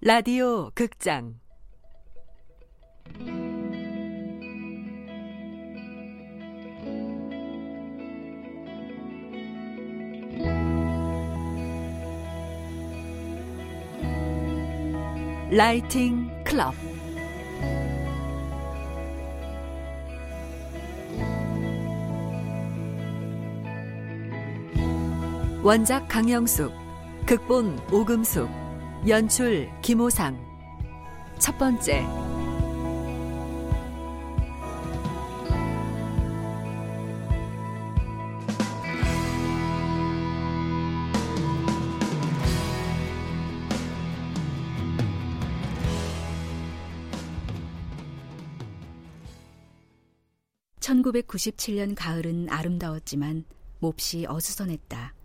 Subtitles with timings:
[0.00, 1.34] 라디오 극장.
[15.50, 16.74] 라이팅 클럽
[25.68, 26.72] 원작 강영숙
[27.26, 28.48] 극본 오금숙
[29.06, 30.42] 연출 김호상
[31.38, 32.06] 첫 번째
[50.80, 53.44] (1997년) 가을은 아름다웠지만
[53.80, 55.17] 몹시 어수선했다.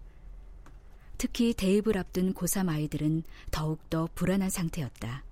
[1.24, 5.24] 특히 대입을 앞둔 고3 아이들은 더욱더 불안한 상태였다.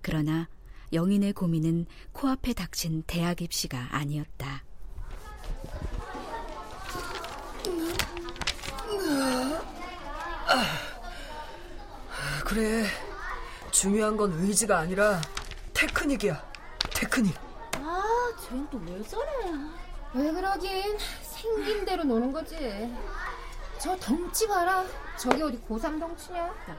[0.00, 0.48] 그러나
[0.94, 4.64] 영인의 고민은 코앞에 닥친 대학 입시가 아니었다.
[12.46, 12.86] 그래.
[13.70, 15.20] 중요한 건 의지가 아니라
[15.74, 16.50] 테크닉이야.
[16.94, 17.36] 테크닉.
[17.74, 18.02] 아,
[18.48, 19.30] 쟤는 또왜 저래?
[20.14, 22.56] 왜 그러긴 생긴 대로 노는 거지.
[23.80, 24.84] 저 덩치 봐라.
[25.16, 26.38] 저기 어디 고3 덩치냐?
[26.38, 26.76] 야,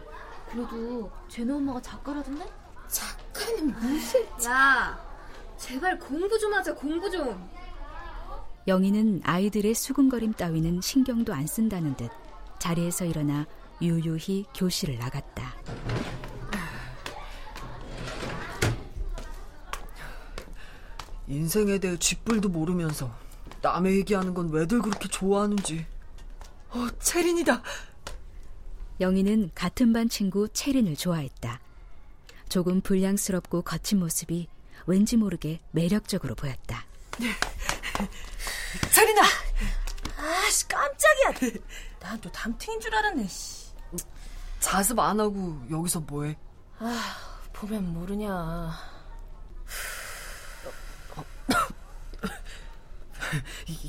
[0.52, 2.45] 그래도 쟤네 엄마가 작가라던데?
[2.88, 4.25] 작가는 무슨...
[4.45, 5.00] 야,
[5.58, 7.50] 제발 공부 좀 하자, 공부 좀.
[8.67, 12.11] 영희는 아이들의 수근거림 따위는 신경도 안 쓴다는 듯
[12.59, 13.45] 자리에서 일어나
[13.81, 15.56] 유유히 교실을 나갔다.
[21.28, 23.09] 인생에 대해 쥐뿔도 모르면서
[23.61, 25.86] 남의 얘기하는 건 왜들 그렇게 좋아하는지.
[26.72, 27.62] 어, 체린이다.
[29.00, 31.59] 영희는 같은 반 친구 체린을 좋아했다.
[32.50, 34.47] 조금 불량스럽고 거친 모습이
[34.85, 36.85] 왠지 모르게 매력적으로 보였다.
[38.94, 39.22] 체린아!
[40.18, 41.59] 아씨, 깜짝이야.
[42.00, 43.69] 난 또 담탱인 줄 알았네, 씨.
[44.59, 46.38] 자습 안 하고 여기서 뭐해?
[46.80, 47.16] 아,
[47.53, 48.74] 보면 모르냐.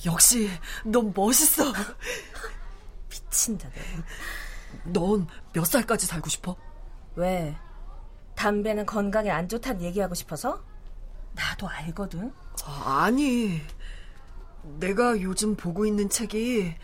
[0.05, 0.51] 역시
[0.85, 1.73] 넌 멋있어.
[3.51, 3.69] 미친다,
[4.85, 6.57] 넌몇 살까지 살고 싶어?
[7.17, 7.57] 왜?
[8.37, 10.63] 담배는 건강에 안 좋다는 얘기하고 싶어서?
[11.33, 12.33] 나도 알거든.
[12.65, 13.61] 아, 아니.
[14.63, 16.75] 내가 요즘 보고 있는 책이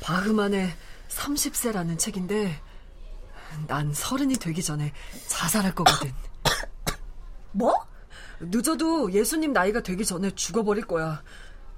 [0.00, 0.70] 바흐만의
[1.08, 2.60] 30세라는 책인데
[3.66, 4.92] 난 서른이 되기 전에
[5.28, 6.12] 자살할 거거든.
[7.52, 7.74] 뭐?
[8.40, 11.22] 늦어도 예수님 나이가 되기 전에 죽어버릴 거야.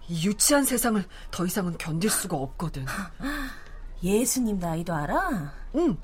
[0.09, 2.87] 이 유치한 세상을 더 이상은 견딜 수가 없거든.
[4.03, 5.53] 예수님 나이도 알아?
[5.77, 5.97] 응.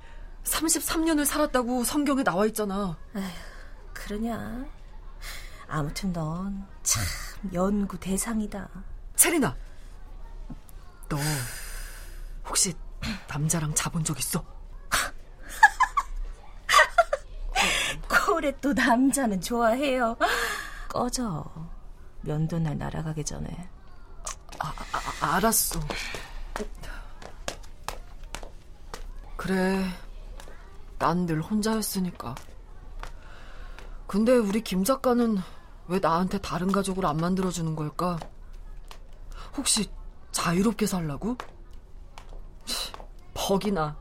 [0.45, 2.97] 33년을 살았다고 성경에 나와 있잖아.
[3.15, 3.25] 에휴,
[3.93, 4.65] 그러냐.
[5.69, 7.03] 아무튼 넌 참
[7.53, 8.69] 연구 대상이다.
[9.17, 9.55] 체리나,
[11.09, 11.17] 너
[12.49, 12.75] 혹시
[13.29, 14.45] 남자랑 자본 적 있어?
[18.27, 20.17] 콜에 또 남자는 좋아해요.
[20.89, 21.45] 꺼져.
[22.23, 23.69] 면도날 날아가기 전에.
[24.59, 24.73] 아,
[25.21, 25.81] 아, 알았어.
[29.43, 29.85] 그래.
[31.01, 32.37] 난 늘 혼자였으니까.
[34.07, 35.37] 근데 우리 김 작가는
[35.89, 38.21] 왜 나한테 다른 가족을 안 만들어주는 걸까?
[39.57, 39.91] 혹시
[40.31, 41.37] 자유롭게 살라고?
[43.35, 43.99] 퍽이나.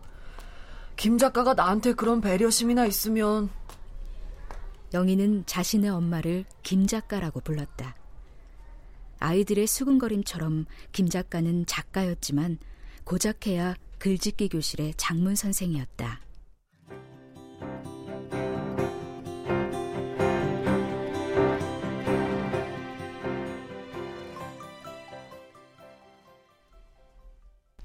[0.95, 3.49] 김 작가가 나한테 그런 배려심이나 있으면.
[4.93, 7.95] 영희는 자신의 엄마를 김 작가라고 불렀다.
[9.19, 12.59] 아이들의 수근거림처럼 김 작가는 작가였지만
[13.05, 16.21] 고작해야 글짓기 교실의 장문 선생이었다.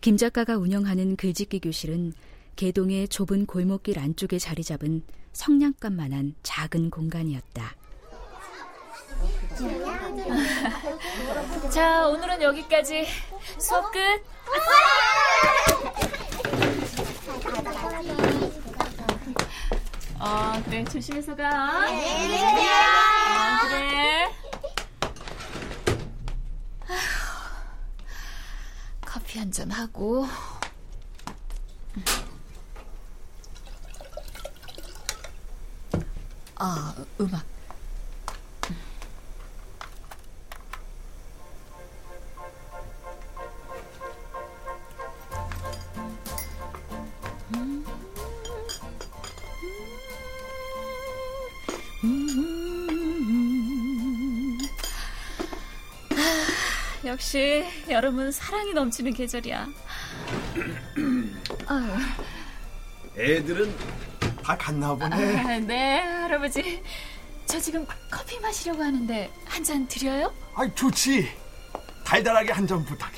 [0.01, 2.15] 김 작가가 운영하는 글짓기 교실은
[2.57, 5.03] 개동의 좁은 골목길 안쪽에 자리 잡은
[5.35, 7.77] 성냥감만한 작은 공간이었다.
[11.71, 13.07] 자, 오늘은 여기까지.
[13.59, 13.99] 수업 끝.
[20.19, 21.87] 어, 그래, 조심해서 가.
[21.91, 22.69] 네, 네.
[22.69, 24.33] 어, 그래.
[29.05, 30.27] 커피 한 잔 하고.
[36.57, 37.45] 아, 음악.
[57.07, 59.69] 역시 여름은 사랑이 넘치는 계절이야.
[63.17, 63.77] 애들은
[64.43, 65.39] 다 갔나 보네.
[65.41, 66.83] 아, 네, 할아버지.
[67.47, 70.33] 저 지금 커피 마시려고 하는데 한 잔 드려요?
[70.55, 71.31] 아이 좋지.
[72.05, 73.15] 달달하게 한 잔 부탁해.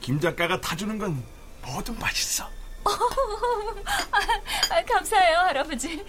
[0.00, 1.22] 김 작가가 타주는 건
[1.62, 2.48] 뭐든 맛있어.
[4.70, 6.04] 아, 감사해요, 할아버지.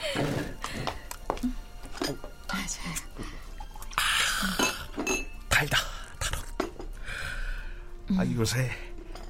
[2.47, 3.08] 아, 자.
[8.19, 8.69] 아 요새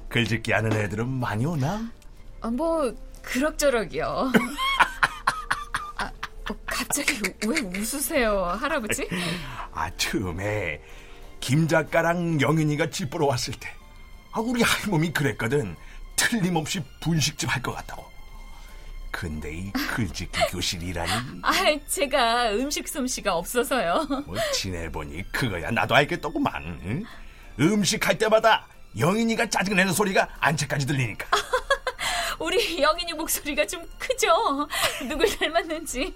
[0.08, 1.88] 글짓기 하는 애들은 많이 오나?
[2.40, 2.92] 아, 뭐
[3.22, 4.32] 그럭저럭이요.
[5.98, 9.08] 아, 어, 갑자기 왜 웃으세요, 할아버지?
[9.72, 10.82] 아 처음에
[11.38, 13.68] 김 작가랑 영인이가 집 보러 왔을 때,
[14.32, 15.76] 아 우리 할멈이 그랬거든.
[16.16, 18.04] 틀림없이 분식집 할 것 같다고.
[19.12, 21.10] 근데 이 글짓기 교실이라니
[21.42, 21.52] 아,
[21.86, 24.04] 제가 음식 솜씨가 없어서요.
[24.26, 26.80] 뭐 지내보니 그거야 나도 알겠더구만.
[26.84, 27.04] 응?
[27.60, 28.66] 음식 할 때마다
[28.98, 31.26] 영인이가 짜증내는 소리가 안채까지 들리니까.
[32.38, 34.66] 우리 영인이 목소리가 좀 크죠?
[35.06, 36.14] 누굴 닮았는지.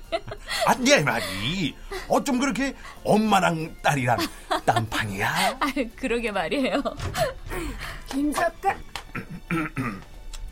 [0.66, 1.76] 아, 네 말이
[2.08, 2.74] 어쩜 그렇게
[3.04, 4.16] 엄마랑 딸이랑
[4.64, 5.56] 딴판이야?
[5.60, 5.66] 아,
[5.96, 6.82] 그러게 말이에요.
[8.08, 8.74] 김 작가.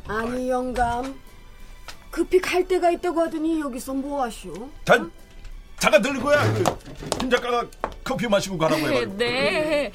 [0.06, 1.18] 아니 영감.
[2.10, 4.68] 급히 갈 데가 있다고 하더니 여기서 뭐 하시오?
[4.84, 5.02] 자,
[5.78, 6.42] 잠깐 들는 거야.
[6.52, 6.64] 그,
[7.18, 7.66] 김 작가가
[8.04, 9.16] 커피 마시고 가라고 네, 해가지고.
[9.16, 9.92] 네.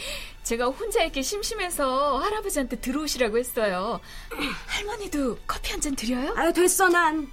[0.47, 3.99] 제가 혼자 있기 심심해서 할아버지한테 들어오시라고 했어요.
[4.67, 6.33] 할머니도 커피 한 잔 드려요?
[6.37, 7.29] 아유 됐어 난.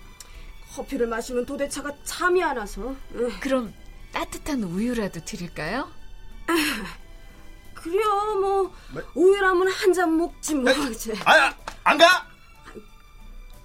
[0.75, 2.93] 커피를 마시면 도대체가 잠이 안 와서.
[3.15, 3.31] 응.
[3.39, 3.73] 그럼
[4.13, 5.89] 따뜻한 우유라도 드릴까요?
[7.75, 8.75] 그래요 뭐
[9.15, 10.75] 우유라면 한 잔 먹지 뭐.
[10.75, 11.13] 그치?
[11.25, 12.27] 아, 안 가?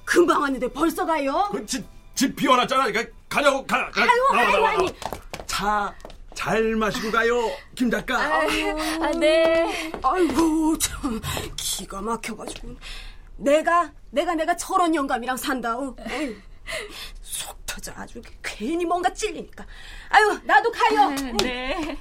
[0.05, 1.49] 금방 왔는데 벌써 가요?
[1.51, 2.85] 그 집, 집 비워놨잖아.
[2.85, 3.89] 그러니까 가냐고 가.
[3.89, 4.77] 가 아이고 나와, 아이고 나와, 아니.
[4.85, 5.45] 나와.
[5.47, 5.95] 차,
[6.39, 8.17] 잘 마시고 가요, 김 작가.
[8.17, 8.39] 아,
[9.01, 9.91] 아, 네.
[10.01, 11.19] 아이고 참
[11.57, 12.77] 기가 막혀가지고
[13.35, 15.77] 내가 내가 내가 저런 영감이랑 산다.
[15.77, 15.93] 어?
[17.21, 19.65] 속 터져 아주 괜히 뭔가 찔리니까.
[20.07, 21.09] 아유 나도 가요.
[21.43, 21.97] 네.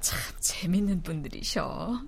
[0.00, 2.00] 참 재밌는 분들이셔.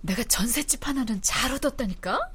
[0.00, 2.30] 내가 전셋집 하나는 잘 얻었다니까?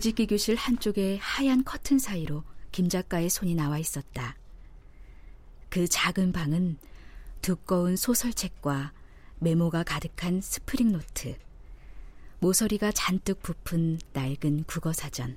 [0.00, 2.42] 글짓기 교실 한쪽에 하얀 커튼 사이로
[2.72, 4.34] 김 작가의 손이 나와 있었다.
[5.68, 6.78] 그 작은 방은
[7.42, 8.94] 두꺼운 소설책과
[9.40, 11.36] 메모가 가득한 스프링 노트,
[12.38, 15.36] 모서리가 잔뜩 부푼 낡은 국어 사전,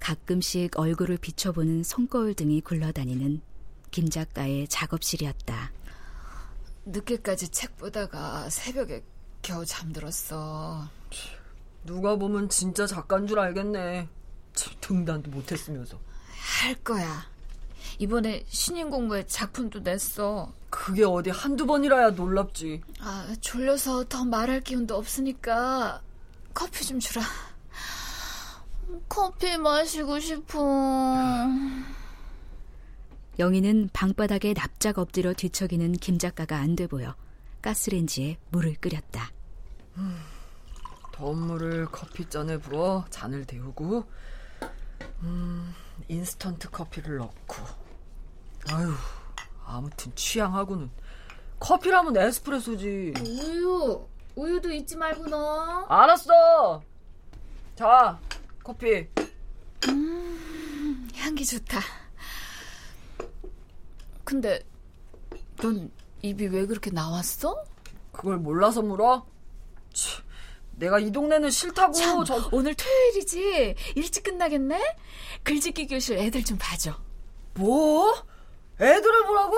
[0.00, 3.42] 가끔씩 얼굴을 비춰보는 손거울 등이 굴러다니는
[3.90, 5.72] 김 작가의 작업실이었다.
[6.86, 9.04] 늦게까지 책 보다가 새벽에
[9.42, 10.88] 겨우 잠들었어.
[11.86, 14.08] 누가 보면 진짜 작가인 줄 알겠네.
[14.54, 15.98] 참, 등단도 못했으면서.
[16.62, 17.24] 할 거야.
[17.98, 20.52] 이번에 신인 공부에 작품도 냈어.
[20.68, 22.82] 그게 어디 한두 번이라야 놀랍지.
[23.00, 26.02] 아, 졸려서 더 말할 기운도 없으니까
[26.52, 27.22] 커피 좀 주라.
[29.08, 31.16] 커피 마시고 싶어.
[33.38, 37.14] 영희는 방바닥에 납작 엎드려 뒤척이는 김 작가가 안 돼 보여
[37.62, 39.30] 가스레인지에 물을 끓였다.
[41.16, 44.04] 더운 물을 커피잔에 부어 잔을 데우고,
[45.22, 45.74] 음,
[46.08, 47.56] 인스턴트 커피를 넣고.
[48.70, 48.92] 아유,
[49.64, 50.90] 아무튼 취향하고는.
[51.58, 53.14] 커피라면 에스프레소지.
[53.24, 55.86] 우유, 우유도 잊지 말고 넣어.
[55.88, 56.82] 알았어.
[57.76, 58.20] 자,
[58.62, 59.08] 커피.
[61.14, 61.80] 향기 좋다.
[64.22, 64.60] 근데
[65.56, 67.64] 넌 입이 왜 그렇게 나왔어?
[68.12, 69.24] 그걸 몰라서 물어?
[70.76, 71.92] 치, 내가 이 동네는 싫다고.
[71.92, 72.48] 참, 저...
[72.52, 73.74] 오늘 토요일이지.
[73.94, 74.96] 일찍 끝나겠네?
[75.42, 76.94] 글짓기 교실 애들 좀 봐줘.
[77.54, 78.14] 뭐?
[78.80, 79.56] 애들을 보라고?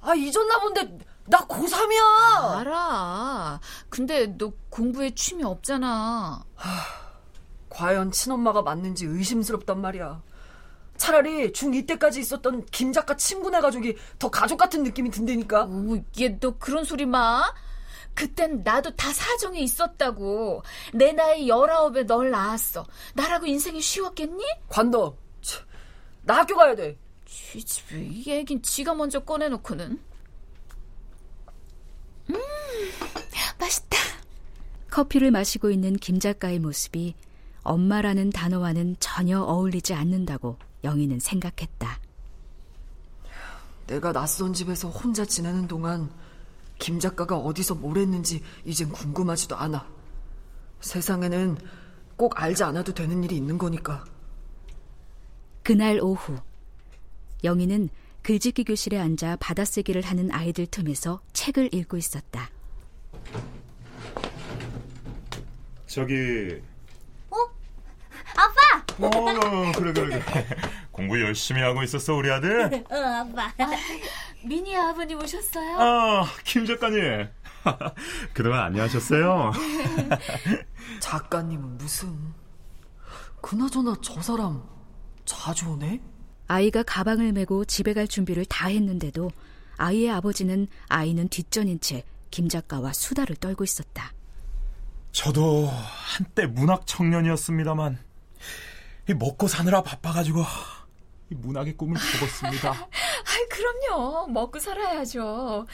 [0.00, 2.58] 아, 잊었나 본데, 나 고3이야!
[2.58, 3.60] 알아.
[3.88, 6.44] 근데 너 공부에 취미 없잖아.
[7.70, 10.22] 과연 친엄마가 맞는지 의심스럽단 말이야.
[10.96, 15.64] 차라리 중2 때까지 있었던 김 작가 친구네 가족이 더 가족 같은 느낌이 든다니까.
[15.64, 17.52] 오, 얘 너 그런 소리 마.
[18.14, 20.62] 그땐 나도 다 사정이 있었다고.
[20.92, 22.86] 내 나이 19에 널 낳았어.
[23.14, 24.44] 나라고 인생이 쉬웠겠니?
[24.68, 25.16] 관둬.
[25.42, 25.58] 치,
[26.22, 26.96] 나 학교 가야 돼.
[27.26, 30.00] 쥐집에 이 얘긴 지가 먼저 꺼내놓고는.
[32.30, 32.34] 음,
[34.94, 37.16] 커피를 마시고 있는 김 작가의 모습이
[37.64, 41.98] 엄마라는 단어와는 전혀 어울리지 않는다고 영희는 생각했다.
[43.88, 46.08] 내가 낯선 집에서 혼자 지내는 동안
[46.78, 49.86] 김 작가가 어디서 뭘 했는지 이젠 궁금하지도 않아.
[50.80, 51.56] 세상에는
[52.16, 54.04] 꼭 알지 않아도 되는 일이 있는 거니까.
[55.62, 56.38] 그날 오후
[57.42, 57.88] 영희는
[58.22, 62.50] 글짓기 교실에 앉아 받아쓰기를 하는 아이들 틈에서 책을 읽고 있었다.
[65.86, 66.60] 저기
[67.30, 67.36] 어?
[68.34, 68.84] 아빠!
[68.98, 70.46] 어 그래 그래 그래
[70.90, 72.84] 공부 열심히 하고 있었어 우리 아들?
[72.90, 73.52] 응 아빠
[74.44, 75.76] 미니 아버님 오셨어요?
[75.80, 77.28] 아 김 작가님
[78.34, 79.52] 그동안 안녕하셨어요?
[81.00, 82.16] 작가님은 무슨
[83.40, 84.62] 그나저나 저 사람
[85.24, 86.00] 자주 오네?
[86.46, 89.30] 아이가 가방을 메고 집에 갈 준비를 다 했는데도
[89.76, 94.12] 아이의 아버지는 아이는 뒷전인 채 김 작가와 수다를 떨고 있었다.
[95.12, 97.96] 저도 한때 문학 청년이었습니다만
[99.16, 100.42] 먹고 사느라 바빠가지고
[101.30, 102.70] 문학의 꿈을 접었습니다.
[102.72, 102.88] 아,
[103.50, 104.26] 그럼요.
[104.28, 105.66] 먹고 살아야죠.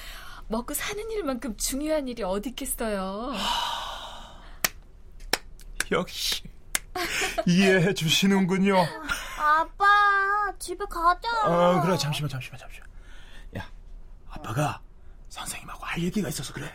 [0.49, 3.33] 먹고 사는 일만큼 중요한 일이 어디 있겠어요.
[5.91, 6.43] 역시
[7.47, 8.77] 이해해 주시는군요.
[9.39, 9.87] 아빠
[10.59, 12.89] 집에 가자 어, 그래 잠시만 잠시만 잠시만.
[13.59, 13.69] 야,
[14.29, 14.81] 아빠가
[15.29, 16.73] 선생님하고 할 얘기가 있어서 그래.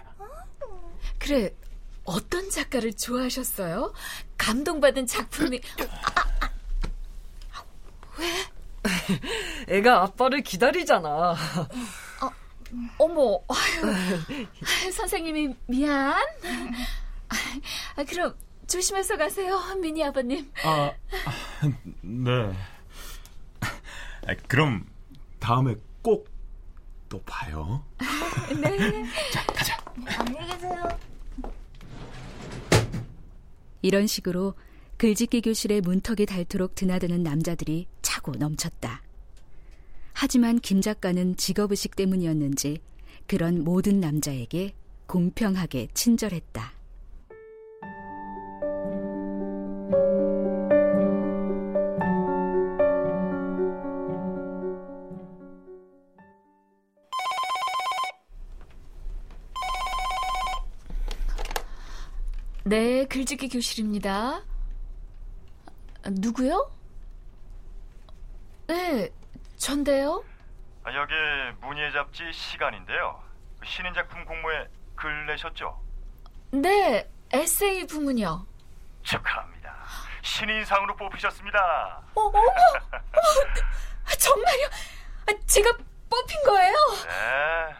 [1.17, 1.53] 그래,
[2.03, 3.93] 어떤 작가를 좋아하셨어요?
[4.37, 5.61] 감동받은 작품이.
[5.79, 6.47] 아,
[7.53, 7.63] 아,
[8.17, 8.45] 왜?
[9.69, 11.31] 애가 아빠를 기다리잖아.
[11.31, 12.31] 어,
[12.97, 16.13] 어머, 아유, 선생님이 미안.
[17.95, 18.35] 아, 그럼
[18.67, 20.51] 조심해서 가세요, 미니 아버님.
[20.63, 20.91] 아,
[22.01, 22.51] 네.
[24.47, 24.85] 그럼
[25.39, 26.35] 다음에 꼭
[27.09, 27.83] 또 봐요.
[28.61, 29.05] 네.
[29.31, 29.77] 자, 가자.
[30.17, 30.99] 안녕히 계세요
[33.81, 34.55] 이런 식으로
[34.97, 37.87] 글짓기 교실의 문턱이 닳도록 드나드는 남자들이
[38.25, 39.03] 차고 넘쳤다.
[40.13, 42.79] 하지만 김 작가는 직업의식 때문이었는지
[43.27, 44.73] 그런 모든 남자에게
[45.05, 46.73] 공평하게 친절했다.
[62.67, 64.43] 네, 글짓기 교실입니다.
[66.09, 66.74] 누구요?
[68.67, 69.09] 네,
[69.57, 70.23] 전데요.
[70.83, 71.13] 아, 여기
[71.61, 73.21] 문예 잡지 시간인데요.
[73.63, 75.79] 신인 작품 공모에 글 내셨죠?
[76.51, 78.45] 네, 에세이 부문이요.
[79.03, 79.75] 축하합니다.
[80.21, 82.01] 신인상으로 뽑히셨습니다.
[82.15, 82.39] 어, 어머!
[82.39, 84.65] 어, 정말요?
[85.27, 85.71] 아, 제가
[86.09, 86.73] 뽑힌 거예요?
[87.07, 87.75] 네,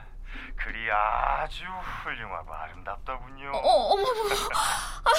[0.55, 1.63] 글이 아주
[2.03, 3.51] 훌륭하고 아름답더군요.
[3.53, 4.33] 어, 어머머.
[4.53, 5.09] 아,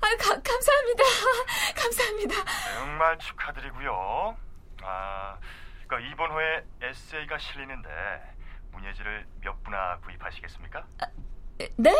[0.00, 1.04] 아 가, 감사합니다.
[1.74, 2.34] 감사합니다.
[2.74, 4.36] 정말 축하드리고요.
[4.86, 5.38] 아,
[5.88, 7.88] 그 이번 호에 에세이가 실리는데
[8.72, 10.86] 문예지를 몇 부나 구입하시겠습니까?
[11.76, 11.92] 네?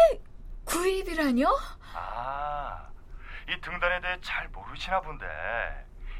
[0.64, 1.48] 구입이라뇨?
[1.94, 2.88] 아,
[3.48, 5.26] 이 등단에 대해 잘 모르시나 본데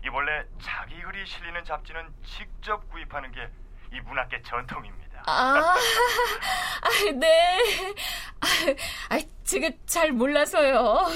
[0.05, 3.51] 이 원래 자기 글이 실리는 잡지는 직접 구입하는 게
[3.93, 5.23] 이 문학계 전통입니다.
[5.27, 7.95] 아, 아 네.
[8.41, 11.07] 아, 아, 제가 잘 몰라서요.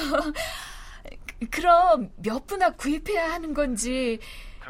[1.50, 4.21] 그럼 몇 부나 구입해야 하는 건지.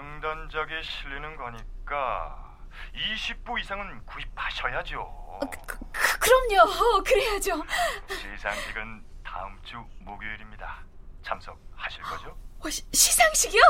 [0.00, 2.58] 등단작에 실리는 거니까
[2.94, 5.40] 20부 이상은 구입하셔야죠.
[5.52, 7.02] 그, 그, 그럼요.
[7.04, 7.62] 그래야죠.
[8.08, 10.82] 시상식은 다음 주 목요일입니다.
[11.22, 12.38] 참석하실 거죠?
[12.60, 13.60] 어, 시, 시상식이요?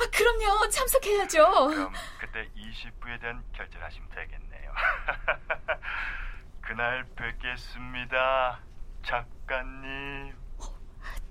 [0.00, 0.66] 아, 그럼요.
[0.70, 1.66] 참석해야죠.
[1.68, 4.72] 그럼 그때 20부에 대한 결제를 하시면 되겠네요.
[6.62, 8.60] 그날 뵙겠습니다.
[9.04, 10.34] 작가님.
[10.58, 10.74] 어,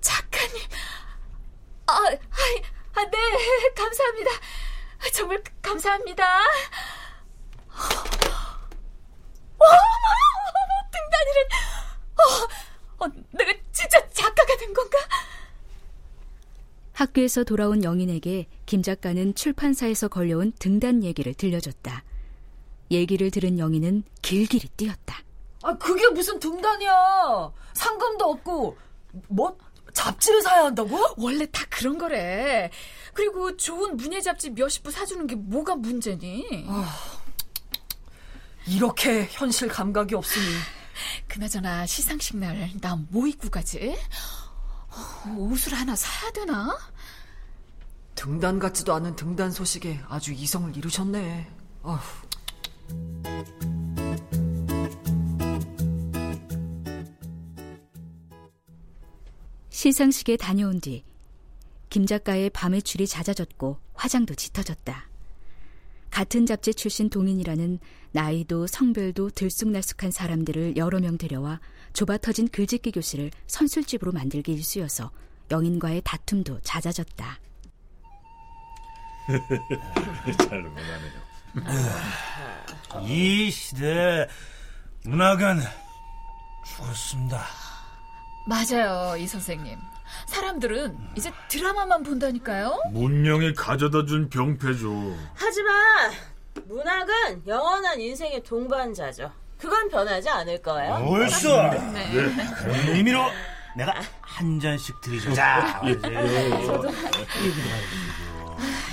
[0.00, 0.68] 작가님.
[1.88, 3.18] 아, 아, 아, 네.
[3.74, 4.30] 감사합니다.
[5.14, 6.24] 정말 감사합니다.
[9.58, 9.70] 어머,
[10.92, 11.48] 등단이를.
[12.18, 14.98] 어, 어, 내가 진짜 작가가 된 건가?
[16.92, 22.04] 학교에서 돌아온 영인에게 김 작가는 출판사에서 걸려온 등단 얘기를 들려줬다.
[22.90, 25.22] 얘기를 들은 영인은 길길이 뛰었다.
[25.62, 27.50] 아, 그게 무슨 등단이야.
[27.72, 28.76] 상금도 없고,
[29.28, 29.56] 뭐,
[30.04, 30.98] 잡지를 사야 한다고?
[31.18, 32.70] 원래 다 그런 거래.
[33.12, 36.66] 그리고 좋은 문예 잡지 몇십 부 사주는 게 뭐가 문제니?
[36.68, 36.90] 아,
[38.66, 40.46] 이렇게 현실 감각이 없으니.
[41.28, 43.96] 그나저나 시상식 날 나 뭐 입고 가지?
[45.36, 46.78] 옷을 하나 사야 되나?
[48.14, 51.50] 등단 같지도 않은 등단 소식에 아주 이성을 이루셨네.
[51.82, 52.00] 아휴.
[59.80, 61.04] 시상식에 다녀온 뒤
[61.88, 65.08] 김 작가의 밤의 줄이 잦아졌고 화장도 짙어졌다.
[66.10, 67.80] 같은 잡지 출신 동인이라는
[68.12, 71.60] 나이도 성별도 들쑥날쑥한 사람들을 여러 명 데려와
[71.94, 75.10] 좁아 터진 글짓기 교실을 선술집으로 만들기 일쑤여서
[75.50, 77.40] 영인과의 다툼도 잦아졌다.
[80.46, 81.30] 잘 넘어가네요.
[83.08, 84.28] 이 시대
[85.04, 85.58] 문학은
[86.66, 87.69] 죽었습니다.
[88.46, 89.78] 맞아요, 이 선생님.
[90.26, 92.90] 사람들은 이제 드라마만 본다니까요.
[92.92, 95.16] 문명이 가져다 준 병폐죠.
[95.34, 96.12] 하지만
[96.66, 99.30] 문학은 영원한 인생의 동반자죠.
[99.58, 100.94] 그건 변하지 않을 거예요.
[101.06, 101.62] 옳소.
[101.92, 102.10] 네.
[102.10, 103.22] 그런 의미로
[103.76, 105.32] 내가 한 잔씩 드리죠.
[105.34, 105.92] 자, 예.
[106.00, 106.90] 저도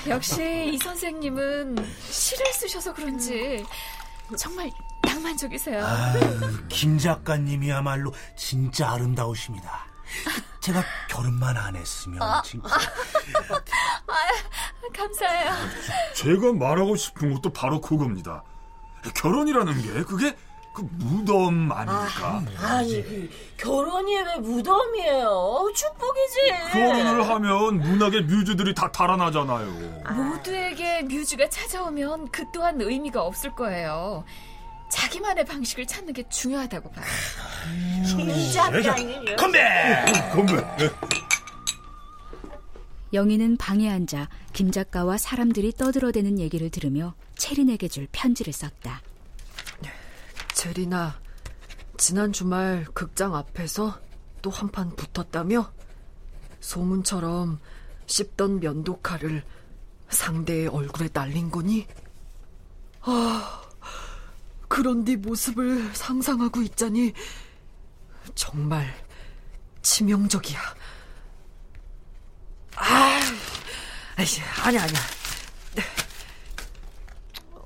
[0.08, 1.77] 역시 이 선생님은
[2.10, 3.66] 시를 쓰셔서 그런지
[4.38, 4.70] 정말
[5.08, 5.86] 낭만적이세요.
[5.86, 6.20] 아유,
[6.70, 9.86] 김 작가님이야말로 진짜 아름다우십니다.
[10.62, 12.68] 제가 결혼만 안 했으면 진짜
[14.08, 14.14] 아,
[14.96, 15.52] 감사해요.
[16.16, 18.44] 제가 말하고 싶은 것도 바로 그겁니다.
[19.16, 20.36] 결혼이라는 게 그게
[20.74, 22.44] 그 무덤 아닙니까?
[22.60, 25.72] 아니 그 결혼이 왜 무덤이에요?
[25.76, 26.72] 축복이지.
[26.72, 30.04] 결혼을 하면 문학의 뮤즈들이 다 달아나잖아요.
[30.14, 34.24] 모두에게 뮤즈가 찾아오면 그 또한 의미가 없을 거예요.
[34.91, 37.06] 자기만의 방식을 찾는 게 중요하다고 봐요.
[38.08, 39.36] 김 작가님.
[39.36, 39.60] 건배!
[40.34, 40.91] 건배.
[43.13, 49.01] 영희는 방에 앉아 김 작가와 사람들이 떠들어대는 얘기를 들으며 체린에게 줄 편지를 썼다.
[50.53, 51.20] 체리나,
[51.98, 54.00] 지난 주말 극장 앞에서
[54.41, 55.72] 또 한 판 붙었다며?
[56.60, 57.60] 소문처럼
[58.08, 59.43] 씹던 면도칼을
[60.10, 61.86] 상대의 얼굴에 날린 거니?
[63.02, 63.62] 아,
[64.78, 67.12] 그런 네 모습을 상상하고 있자니
[68.36, 68.86] 정말
[69.82, 70.60] 치명적이야.
[72.76, 73.20] 아,
[74.18, 75.00] 아이씨, 아니야, 아니야.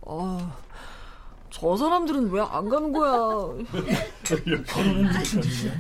[0.03, 0.57] 어,
[1.49, 3.11] 저 사람들은 왜 안 가는 거야?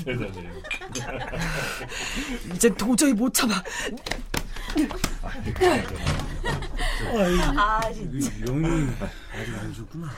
[0.03, 0.61] 대단해요.
[2.53, 3.53] 이젠 도저히 못 참아.
[7.57, 8.29] 아 진짜.
[8.45, 8.89] 영이
[9.33, 10.11] 아직 안 좋구나.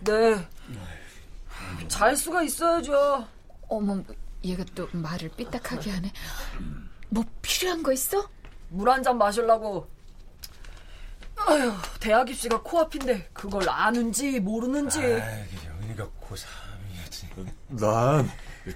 [0.00, 0.46] 네.
[1.88, 3.26] 잘 수가 있어야죠.
[3.68, 4.02] 어머,
[4.44, 6.12] 얘가 또 말을 삐딱하게 하네.
[7.10, 8.28] 뭐 필요한 거 있어?
[8.68, 9.88] 물 한 잔 마시려고.
[11.36, 15.00] 아휴, 대학 입시가 코앞인데 그걸 아는지 모르는지.
[15.00, 17.46] 영이가 고3이었지.
[17.68, 18.28] 난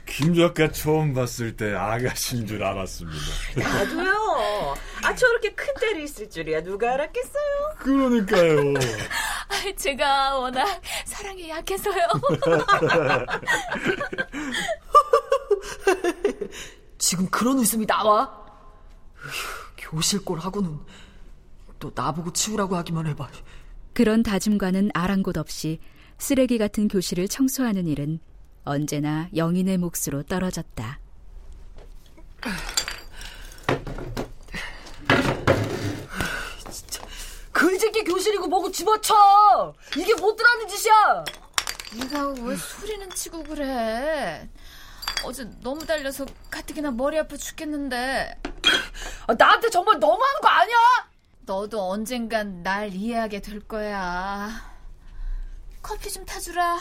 [0.07, 3.19] 김 작가 처음 봤을 때 아가씨인 줄 알았습니다.
[3.57, 4.75] 나도요.
[5.05, 7.75] 아 저렇게 큰 딸이 있을 줄이야 누가 알았겠어요?
[7.79, 8.73] 그러니까요.
[9.51, 10.81] 아, 제가 워낙
[11.23, 11.99] 사랑에 약해서요.
[16.99, 18.25] 지금 그런 웃음이 나와?
[19.25, 19.33] 으휴,
[19.79, 20.81] 교실 꼴 하고는
[21.79, 23.29] 또 나보고 치우라고 하기만 해봐.
[23.93, 25.79] 그런 다짐과는 아랑곳 없이
[26.19, 28.19] 쓰레기 같은 교실을 청소하는 일은
[28.65, 30.99] 언제나 영인의 몫으로 떨어졌다.
[37.63, 39.73] 글짓기 교실이고 뭐고 집어쳐!
[39.97, 41.25] 이게 못 들어가는 짓이야!
[41.97, 44.49] 네가 왜 소리는 치고 그래?
[45.25, 48.37] 어제 너무 달려서 가뜩이나 머리 아파 죽겠는데
[49.29, 50.77] 아, 나한테 정말 너무하는 거 아니야?
[51.43, 54.51] 너도 언젠간 날 이해하게 될 거야.
[55.83, 56.81] 커피 좀 타주라.